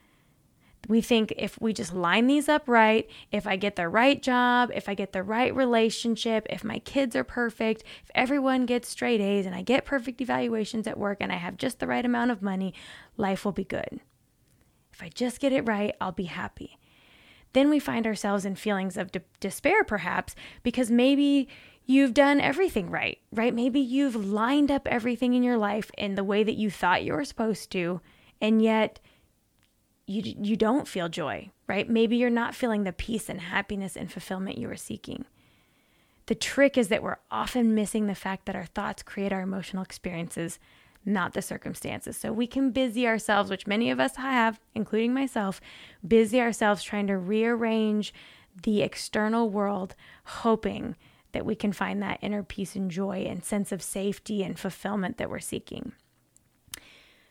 We 0.88 1.00
think 1.00 1.32
if 1.36 1.60
we 1.60 1.72
just 1.72 1.94
line 1.94 2.26
these 2.26 2.48
up 2.48 2.68
right, 2.68 3.08
if 3.30 3.46
I 3.46 3.54
get 3.54 3.76
the 3.76 3.88
right 3.88 4.20
job, 4.20 4.72
if 4.74 4.88
I 4.88 4.94
get 4.94 5.12
the 5.12 5.22
right 5.22 5.54
relationship, 5.54 6.44
if 6.50 6.64
my 6.64 6.80
kids 6.80 7.14
are 7.14 7.22
perfect, 7.22 7.84
if 8.02 8.10
everyone 8.16 8.66
gets 8.66 8.88
straight 8.88 9.20
A's 9.20 9.46
and 9.46 9.54
I 9.54 9.62
get 9.62 9.84
perfect 9.84 10.20
evaluations 10.20 10.88
at 10.88 10.98
work 10.98 11.18
and 11.20 11.30
I 11.30 11.36
have 11.36 11.56
just 11.56 11.78
the 11.78 11.86
right 11.86 12.04
amount 12.04 12.32
of 12.32 12.42
money, 12.42 12.74
life 13.16 13.44
will 13.44 13.52
be 13.52 13.64
good. 13.64 14.00
If 15.02 15.06
I 15.06 15.08
just 15.08 15.40
get 15.40 15.52
it 15.52 15.66
right, 15.66 15.96
I'll 16.00 16.12
be 16.12 16.24
happy. 16.24 16.78
Then 17.54 17.70
we 17.70 17.80
find 17.80 18.06
ourselves 18.06 18.44
in 18.44 18.54
feelings 18.54 18.96
of 18.96 19.10
de- 19.10 19.22
despair, 19.40 19.82
perhaps, 19.82 20.36
because 20.62 20.92
maybe 20.92 21.48
you've 21.86 22.14
done 22.14 22.40
everything 22.40 22.88
right, 22.88 23.18
right? 23.32 23.52
Maybe 23.52 23.80
you've 23.80 24.14
lined 24.14 24.70
up 24.70 24.86
everything 24.86 25.34
in 25.34 25.42
your 25.42 25.58
life 25.58 25.90
in 25.98 26.14
the 26.14 26.22
way 26.22 26.44
that 26.44 26.54
you 26.54 26.70
thought 26.70 27.02
you 27.02 27.14
were 27.14 27.24
supposed 27.24 27.72
to, 27.72 28.00
and 28.40 28.62
yet 28.62 29.00
you 30.06 30.22
you 30.40 30.54
don't 30.54 30.86
feel 30.86 31.08
joy, 31.08 31.50
right? 31.66 31.88
Maybe 31.88 32.16
you're 32.16 32.30
not 32.30 32.54
feeling 32.54 32.84
the 32.84 32.92
peace 32.92 33.28
and 33.28 33.40
happiness 33.40 33.96
and 33.96 34.10
fulfillment 34.10 34.56
you 34.56 34.70
are 34.70 34.76
seeking. 34.76 35.24
The 36.26 36.36
trick 36.36 36.78
is 36.78 36.88
that 36.88 37.02
we're 37.02 37.18
often 37.28 37.74
missing 37.74 38.06
the 38.06 38.14
fact 38.14 38.46
that 38.46 38.56
our 38.56 38.66
thoughts 38.66 39.02
create 39.02 39.32
our 39.32 39.40
emotional 39.40 39.82
experiences, 39.82 40.60
not 41.04 41.34
the 41.34 41.42
circumstances. 41.42 42.16
So 42.16 42.32
we 42.32 42.46
can 42.46 42.70
busy 42.70 43.06
ourselves, 43.06 43.50
which 43.50 43.66
many 43.66 43.90
of 43.90 44.00
us 44.00 44.16
have, 44.16 44.60
including 44.74 45.12
myself, 45.12 45.60
busy 46.06 46.40
ourselves 46.40 46.82
trying 46.82 47.06
to 47.08 47.16
rearrange 47.16 48.14
the 48.62 48.82
external 48.82 49.50
world, 49.50 49.94
hoping 50.24 50.96
that 51.32 51.46
we 51.46 51.54
can 51.54 51.72
find 51.72 52.02
that 52.02 52.18
inner 52.20 52.42
peace 52.42 52.76
and 52.76 52.90
joy 52.90 53.24
and 53.26 53.44
sense 53.44 53.72
of 53.72 53.82
safety 53.82 54.42
and 54.42 54.58
fulfillment 54.58 55.16
that 55.16 55.30
we're 55.30 55.38
seeking. 55.38 55.92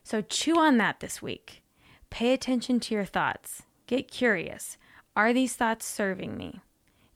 So 0.03 0.21
chew 0.21 0.57
on 0.57 0.77
that 0.77 0.99
this 0.99 1.21
week. 1.21 1.61
Pay 2.09 2.33
attention 2.33 2.79
to 2.81 2.95
your 2.95 3.05
thoughts. 3.05 3.63
Get 3.87 4.09
curious. 4.09 4.77
Are 5.15 5.33
these 5.33 5.55
thoughts 5.55 5.85
serving 5.85 6.35
me? 6.37 6.61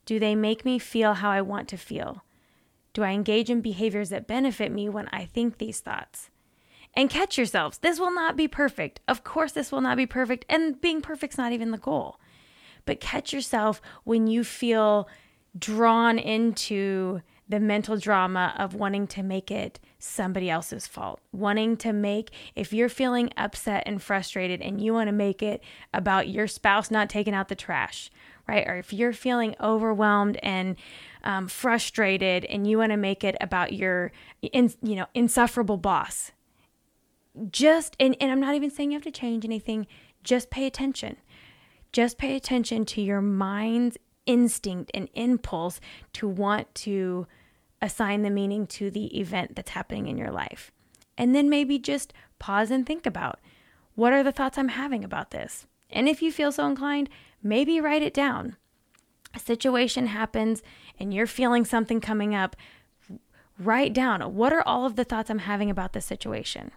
Do 0.05 0.19
they 0.19 0.35
make 0.35 0.63
me 0.63 0.77
feel 0.77 1.15
how 1.15 1.31
I 1.31 1.41
want 1.41 1.67
to 1.69 1.77
feel? 1.77 2.24
Do 2.93 3.03
I 3.03 3.12
engage 3.12 3.50
in 3.50 3.62
behaviors 3.62 4.09
that 4.09 4.27
benefit 4.27 4.71
me 4.71 4.88
when 4.88 5.09
I 5.12 5.25
think 5.25 5.57
these 5.57 5.79
thoughts? 5.79 6.29
And 6.96 7.10
catch 7.10 7.38
yourselves. 7.38 7.80
This 7.80 8.00
will 8.00 8.14
not 8.14 8.38
be 8.38 8.48
perfect. 8.48 9.02
Of 9.08 9.24
course, 9.24 9.52
this 9.52 9.72
will 9.72 9.82
not 9.82 9.98
be 9.98 10.06
perfect. 10.06 10.46
And 10.48 10.80
being 10.80 11.02
perfect's 11.02 11.38
not 11.38 11.52
even 11.52 11.72
the 11.72 11.78
goal. 11.78 12.20
But 12.86 13.00
catch 13.00 13.34
yourself 13.34 13.82
when 14.04 14.28
you 14.28 14.44
feel 14.44 15.10
drawn 15.58 16.18
into 16.18 17.22
the 17.48 17.60
mental 17.60 17.98
drama 17.98 18.54
of 18.58 18.74
wanting 18.74 19.08
to 19.08 19.22
make 19.22 19.52
it 19.52 19.80
somebody 20.00 20.50
else's 20.50 20.88
fault. 20.88 21.20
Wanting 21.32 21.78
to 21.78 21.94
make, 21.94 22.32
if 22.56 22.74
you're 22.74 22.90
feeling 22.90 23.30
upset 23.38 23.84
and 23.86 24.02
frustrated 24.02 24.62
and 24.62 24.82
you 24.82 24.94
want 24.94 25.08
to 25.08 25.14
make 25.14 25.44
it 25.44 25.64
about 25.94 26.30
your 26.30 26.48
spouse 26.48 26.90
not 26.90 27.10
taking 27.10 27.34
out 27.34 27.50
the 27.50 27.56
trash, 27.56 28.10
right? 28.48 28.68
Or 28.68 28.78
if 28.78 28.94
you're 28.94 29.14
feeling 29.14 29.56
overwhelmed 29.60 30.38
and 30.42 30.75
um, 31.24 31.48
frustrated 31.48 32.46
and 32.46 32.68
you 32.68 32.78
want 32.78 32.92
to 32.92 32.98
make 32.98 33.24
it 33.24 33.36
about 33.42 33.74
your, 33.74 34.12
in, 34.42 34.72
you 34.82 34.96
know, 34.96 35.08
insufferable 35.14 35.78
boss, 35.78 36.32
just, 37.51 37.96
and, 38.00 38.15
and 38.20 38.32
I'm 38.32 38.39
not 38.39 38.56
even 38.56 38.72
saying 38.72 38.92
you 38.92 38.98
have 38.98 39.04
to 39.04 39.12
change 39.12 39.46
anything, 39.46 39.88
just 40.24 40.50
pay 40.50 40.65
attention. 40.65 41.18
Just 41.92 42.18
pay 42.18 42.36
attention 42.36 42.86
to 42.86 43.01
your 43.01 43.22
mind's 43.22 43.98
instinct 44.25 44.92
and 44.94 45.08
impulse 45.13 45.80
to 46.13 46.27
want 46.27 46.74
to 46.75 47.27
assign 47.82 48.24
the 48.24 48.30
meaning 48.30 48.65
to 48.68 48.89
the 48.89 49.18
event 49.18 49.56
that's 49.56 49.72
happening 49.72 50.08
in 50.08 50.18
your 50.18 50.32
life. 50.32 50.72
And 51.18 51.34
then 51.34 51.50
maybe 51.50 51.80
just 51.80 52.13
pause 52.39 52.72
and 52.72 52.86
think 52.86 53.06
about 53.06 53.39
what 53.94 54.12
are 54.12 54.24
the 54.24 54.32
thoughts 54.32 54.58
I'm 54.58 54.70
having 54.70 55.04
about 55.04 55.32
this? 55.32 55.68
And 55.89 56.10
if 56.10 56.22
you 56.22 56.32
feel 56.32 56.51
so 56.51 56.68
inclined, 56.68 57.10
maybe 57.42 57.80
write 57.80 58.01
it 58.01 58.13
down. 58.13 58.58
A 59.34 59.39
situation 59.39 60.08
happens 60.08 60.62
and 61.00 61.13
you're 61.13 61.27
feeling 61.27 61.63
something 61.63 62.01
coming 62.01 62.36
up, 62.36 62.56
write 63.58 63.94
down 63.94 64.22
what 64.36 64.51
are 64.51 64.63
all 64.68 64.86
of 64.86 64.96
the 64.96 65.06
thoughts 65.06 65.30
I'm 65.30 65.39
having 65.39 65.70
about 65.70 65.94
this 65.94 66.06
situation? 66.06 66.72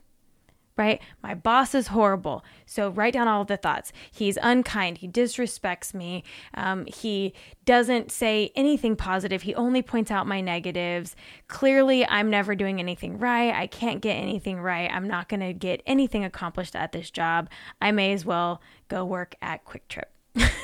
Right? 0.78 1.02
My 1.22 1.34
boss 1.34 1.74
is 1.74 1.88
horrible. 1.88 2.44
So 2.64 2.90
write 2.90 3.12
down 3.12 3.26
all 3.26 3.44
the 3.44 3.56
thoughts. 3.56 3.92
He's 4.12 4.38
unkind. 4.40 4.98
He 4.98 5.08
disrespects 5.08 5.92
me. 5.92 6.22
Um, 6.54 6.86
he 6.86 7.34
doesn't 7.64 8.12
say 8.12 8.52
anything 8.54 8.94
positive. 8.94 9.42
He 9.42 9.54
only 9.56 9.82
points 9.82 10.12
out 10.12 10.28
my 10.28 10.40
negatives. 10.40 11.16
Clearly, 11.48 12.06
I'm 12.06 12.30
never 12.30 12.54
doing 12.54 12.78
anything 12.78 13.18
right. 13.18 13.52
I 13.52 13.66
can't 13.66 14.00
get 14.00 14.14
anything 14.14 14.60
right. 14.60 14.88
I'm 14.90 15.08
not 15.08 15.28
going 15.28 15.40
to 15.40 15.52
get 15.52 15.82
anything 15.84 16.24
accomplished 16.24 16.76
at 16.76 16.92
this 16.92 17.10
job. 17.10 17.50
I 17.82 17.90
may 17.90 18.12
as 18.12 18.24
well 18.24 18.62
go 18.86 19.04
work 19.04 19.34
at 19.42 19.64
QuikTrip. 19.64 20.04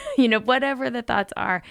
you 0.17 0.29
know, 0.29 0.39
whatever 0.39 0.91
the 0.91 1.03
thoughts 1.03 1.33
are, 1.37 1.63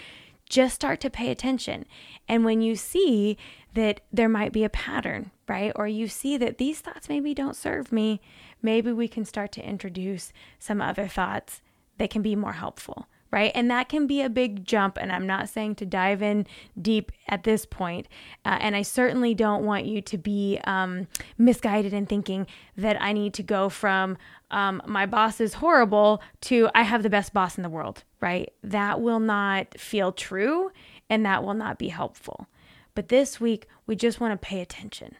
just 0.49 0.75
start 0.75 0.99
to 1.01 1.09
pay 1.09 1.31
attention. 1.31 1.85
And 2.27 2.45
when 2.45 2.61
you 2.61 2.75
see 2.75 3.37
that 3.73 4.01
there 4.11 4.29
might 4.29 4.51
be 4.51 4.63
a 4.63 4.69
pattern, 4.69 5.31
right? 5.47 5.71
Or 5.75 5.87
you 5.87 6.07
see 6.07 6.37
that 6.37 6.57
these 6.57 6.79
thoughts 6.79 7.09
maybe 7.09 7.33
don't 7.33 7.55
serve 7.55 7.91
me, 7.91 8.21
maybe 8.61 8.91
we 8.91 9.07
can 9.07 9.25
start 9.25 9.51
to 9.53 9.67
introduce 9.67 10.31
some 10.59 10.81
other 10.81 11.07
thoughts 11.07 11.61
that 11.97 12.09
can 12.09 12.21
be 12.21 12.35
more 12.35 12.53
helpful 12.53 13.07
right? 13.33 13.51
And 13.55 13.71
that 13.71 13.89
can 13.89 14.05
be 14.05 14.21
a 14.21 14.29
big 14.29 14.63
jump. 14.63 14.95
And 15.01 15.11
I'm 15.11 15.25
not 15.25 15.49
saying 15.49 15.73
to 15.75 15.87
dive 15.87 16.21
in 16.21 16.45
deep 16.79 17.11
at 17.27 17.43
this 17.43 17.65
point. 17.65 18.07
Uh, 18.45 18.59
and 18.61 18.75
I 18.75 18.83
certainly 18.83 19.33
don't 19.33 19.65
want 19.65 19.85
you 19.85 20.03
to 20.03 20.19
be 20.19 20.59
um, 20.65 21.07
misguided 21.35 21.93
in 21.93 22.05
thinking 22.05 22.45
that 22.77 23.01
I 23.01 23.11
need 23.11 23.33
to 23.33 23.43
go 23.43 23.69
from 23.69 24.19
um, 24.51 24.83
my 24.85 25.07
boss 25.07 25.41
is 25.41 25.55
horrible 25.55 26.21
to 26.41 26.69
I 26.75 26.83
have 26.83 27.01
the 27.01 27.09
best 27.09 27.33
boss 27.33 27.57
in 27.57 27.63
the 27.63 27.69
world, 27.69 28.03
right? 28.21 28.53
That 28.63 29.01
will 29.01 29.19
not 29.19 29.79
feel 29.79 30.11
true 30.11 30.71
and 31.09 31.25
that 31.25 31.43
will 31.43 31.55
not 31.55 31.79
be 31.79 31.87
helpful. 31.87 32.47
But 32.95 33.09
this 33.09 33.39
week, 33.39 33.67
we 33.87 33.95
just 33.95 34.19
want 34.19 34.39
to 34.39 34.47
pay 34.47 34.61
attention. 34.61 35.15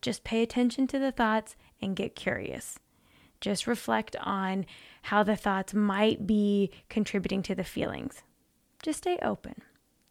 Just 0.00 0.24
pay 0.24 0.42
attention 0.42 0.86
to 0.88 0.98
the 0.98 1.12
thoughts 1.12 1.56
and 1.80 1.96
get 1.96 2.14
curious. 2.14 2.78
Just 3.40 3.66
reflect 3.66 4.16
on 4.20 4.66
how 5.02 5.22
the 5.22 5.36
thoughts 5.36 5.74
might 5.74 6.26
be 6.26 6.70
contributing 6.88 7.42
to 7.42 7.54
the 7.54 7.64
feelings. 7.64 8.22
Just 8.82 8.98
stay 8.98 9.18
open. 9.22 9.62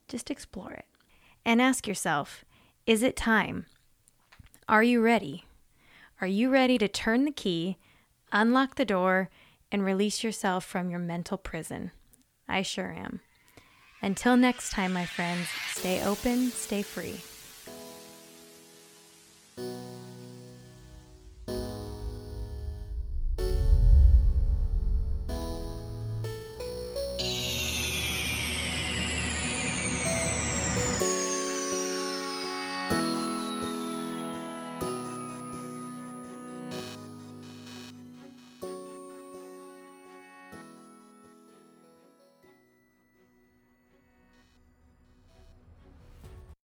Just 0.07 0.31
explore 0.31 0.71
it. 0.71 0.85
And 1.45 1.61
ask 1.61 1.87
yourself 1.87 2.45
is 2.85 3.03
it 3.03 3.17
time? 3.17 3.65
Are 4.69 4.83
you 4.83 5.01
ready? 5.01 5.45
Are 6.21 6.27
you 6.27 6.49
ready 6.49 6.77
to 6.77 6.87
turn 6.87 7.25
the 7.25 7.31
key, 7.31 7.77
unlock 8.31 8.75
the 8.75 8.85
door, 8.85 9.29
and 9.71 9.83
release 9.83 10.23
yourself 10.23 10.63
from 10.63 10.89
your 10.89 10.99
mental 10.99 11.37
prison? 11.37 11.91
I 12.47 12.61
sure 12.61 12.91
am. 12.93 13.19
Until 14.01 14.37
next 14.37 14.71
time, 14.71 14.93
my 14.93 15.05
friends, 15.05 15.47
stay 15.71 16.03
open, 16.03 16.51
stay 16.51 16.81
free. 16.81 17.19